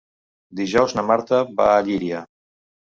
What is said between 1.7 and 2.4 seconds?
a Llíria.